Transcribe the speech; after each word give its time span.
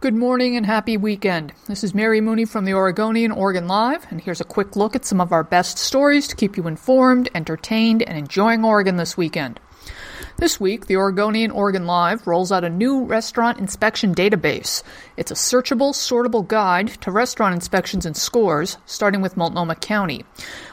Good 0.00 0.14
morning 0.14 0.56
and 0.56 0.64
happy 0.64 0.96
weekend. 0.96 1.52
This 1.66 1.82
is 1.82 1.92
Mary 1.92 2.20
Mooney 2.20 2.44
from 2.44 2.64
the 2.64 2.74
Oregonian 2.74 3.32
Oregon 3.32 3.66
Live, 3.66 4.06
and 4.10 4.20
here's 4.20 4.40
a 4.40 4.44
quick 4.44 4.76
look 4.76 4.94
at 4.94 5.04
some 5.04 5.20
of 5.20 5.32
our 5.32 5.42
best 5.42 5.76
stories 5.76 6.28
to 6.28 6.36
keep 6.36 6.56
you 6.56 6.68
informed, 6.68 7.28
entertained, 7.34 8.04
and 8.04 8.16
enjoying 8.16 8.64
Oregon 8.64 8.96
this 8.96 9.16
weekend. 9.16 9.58
This 10.36 10.60
week, 10.60 10.86
the 10.86 10.94
Oregonian 10.94 11.50
Oregon 11.50 11.84
Live 11.84 12.28
rolls 12.28 12.52
out 12.52 12.62
a 12.62 12.70
new 12.70 13.06
restaurant 13.06 13.58
inspection 13.58 14.14
database. 14.14 14.84
It's 15.16 15.32
a 15.32 15.34
searchable, 15.34 15.92
sortable 15.92 16.46
guide 16.46 16.86
to 17.00 17.10
restaurant 17.10 17.56
inspections 17.56 18.06
and 18.06 18.16
scores, 18.16 18.76
starting 18.86 19.20
with 19.20 19.36
Multnomah 19.36 19.74
County. 19.74 20.24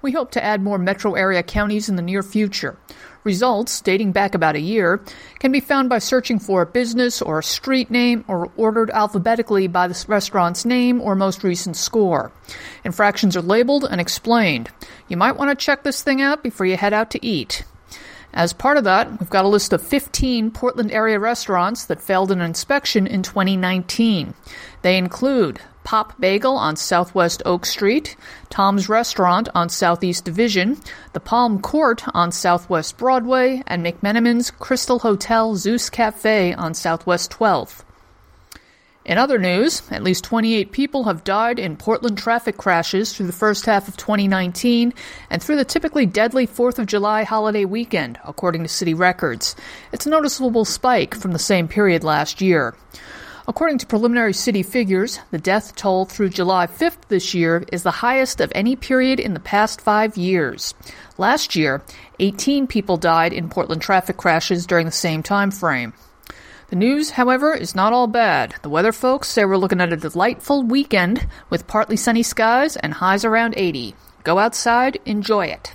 We 0.00 0.12
hope 0.12 0.30
to 0.30 0.42
add 0.42 0.62
more 0.62 0.78
metro 0.78 1.12
area 1.12 1.42
counties 1.42 1.90
in 1.90 1.96
the 1.96 2.02
near 2.02 2.22
future. 2.22 2.78
Results, 3.22 3.80
dating 3.82 4.12
back 4.12 4.34
about 4.34 4.56
a 4.56 4.60
year, 4.60 5.00
can 5.38 5.52
be 5.52 5.60
found 5.60 5.88
by 5.88 5.98
searching 5.98 6.38
for 6.38 6.62
a 6.62 6.66
business 6.66 7.20
or 7.20 7.38
a 7.38 7.42
street 7.42 7.90
name 7.90 8.24
or 8.28 8.50
ordered 8.56 8.90
alphabetically 8.90 9.66
by 9.66 9.86
the 9.88 10.04
restaurant's 10.08 10.64
name 10.64 11.00
or 11.00 11.14
most 11.14 11.44
recent 11.44 11.76
score. 11.76 12.32
Infractions 12.84 13.36
are 13.36 13.42
labeled 13.42 13.84
and 13.84 14.00
explained. 14.00 14.70
You 15.08 15.16
might 15.16 15.36
want 15.36 15.50
to 15.50 15.64
check 15.64 15.82
this 15.82 16.02
thing 16.02 16.22
out 16.22 16.42
before 16.42 16.66
you 16.66 16.76
head 16.76 16.94
out 16.94 17.10
to 17.10 17.24
eat. 17.24 17.64
As 18.32 18.52
part 18.52 18.76
of 18.76 18.84
that, 18.84 19.18
we've 19.18 19.30
got 19.30 19.44
a 19.44 19.48
list 19.48 19.72
of 19.72 19.82
15 19.82 20.52
Portland 20.52 20.92
area 20.92 21.18
restaurants 21.18 21.84
that 21.86 22.00
failed 22.00 22.30
an 22.30 22.40
inspection 22.40 23.06
in 23.06 23.22
2019. 23.22 24.34
They 24.82 24.96
include 24.96 25.60
Pop 25.82 26.20
Bagel 26.20 26.56
on 26.56 26.76
Southwest 26.76 27.42
Oak 27.44 27.66
Street, 27.66 28.16
Tom's 28.48 28.88
Restaurant 28.88 29.48
on 29.54 29.68
Southeast 29.68 30.24
Division, 30.24 30.78
the 31.12 31.20
Palm 31.20 31.60
Court 31.60 32.04
on 32.14 32.30
Southwest 32.30 32.96
Broadway, 32.96 33.62
and 33.66 33.84
McMenamin's 33.84 34.50
Crystal 34.52 35.00
Hotel 35.00 35.56
Zeus 35.56 35.90
Cafe 35.90 36.52
on 36.54 36.74
Southwest 36.74 37.32
12th. 37.32 37.82
In 39.02 39.16
other 39.16 39.38
news, 39.38 39.82
at 39.90 40.02
least 40.02 40.24
28 40.24 40.72
people 40.72 41.04
have 41.04 41.24
died 41.24 41.58
in 41.58 41.78
Portland 41.78 42.18
traffic 42.18 42.58
crashes 42.58 43.12
through 43.14 43.26
the 43.26 43.32
first 43.32 43.64
half 43.64 43.88
of 43.88 43.96
2019 43.96 44.92
and 45.30 45.42
through 45.42 45.56
the 45.56 45.64
typically 45.64 46.04
deadly 46.04 46.46
4th 46.46 46.78
of 46.78 46.84
July 46.84 47.24
holiday 47.24 47.64
weekend, 47.64 48.20
according 48.26 48.62
to 48.62 48.68
city 48.68 48.92
records. 48.92 49.56
It's 49.90 50.04
a 50.04 50.10
noticeable 50.10 50.66
spike 50.66 51.14
from 51.14 51.32
the 51.32 51.38
same 51.38 51.66
period 51.66 52.04
last 52.04 52.42
year. 52.42 52.74
According 53.48 53.78
to 53.78 53.86
preliminary 53.86 54.34
city 54.34 54.62
figures, 54.62 55.18
the 55.30 55.38
death 55.38 55.74
toll 55.74 56.04
through 56.04 56.28
July 56.28 56.66
5th 56.66 57.08
this 57.08 57.32
year 57.32 57.64
is 57.72 57.82
the 57.82 57.90
highest 57.90 58.38
of 58.40 58.52
any 58.54 58.76
period 58.76 59.18
in 59.18 59.32
the 59.32 59.40
past 59.40 59.80
five 59.80 60.18
years. 60.18 60.74
Last 61.16 61.56
year, 61.56 61.82
18 62.18 62.66
people 62.66 62.98
died 62.98 63.32
in 63.32 63.48
Portland 63.48 63.80
traffic 63.80 64.18
crashes 64.18 64.66
during 64.66 64.84
the 64.84 64.92
same 64.92 65.22
time 65.22 65.50
frame. 65.50 65.94
The 66.70 66.76
news, 66.76 67.10
however, 67.10 67.52
is 67.52 67.74
not 67.74 67.92
all 67.92 68.06
bad. 68.06 68.54
The 68.62 68.70
weather 68.70 68.92
folks 68.92 69.28
say 69.28 69.44
we're 69.44 69.56
looking 69.56 69.80
at 69.80 69.92
a 69.92 69.96
delightful 69.96 70.62
weekend 70.62 71.26
with 71.50 71.66
partly 71.66 71.96
sunny 71.96 72.22
skies 72.22 72.76
and 72.76 72.94
highs 72.94 73.24
around 73.24 73.54
80. 73.56 73.96
Go 74.22 74.38
outside, 74.38 74.96
enjoy 75.04 75.46
it. 75.46 75.74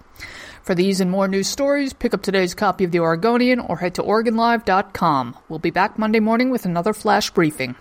For 0.64 0.74
these 0.74 1.02
and 1.02 1.12
more 1.12 1.28
news 1.28 1.50
stories, 1.50 1.92
pick 1.92 2.14
up 2.14 2.22
today's 2.22 2.54
copy 2.54 2.86
of 2.86 2.92
The 2.92 3.02
Oregonian 3.02 3.60
or 3.60 3.76
head 3.76 3.96
to 3.96 4.04
OregonLive.com. 4.04 5.38
We'll 5.50 5.60
be 5.60 5.70
back 5.70 6.00
Monday 6.00 6.22
morning 6.22 6.50
with 6.50 6.64
another 6.64 6.94
flash 6.94 7.30
briefing. 7.30 7.76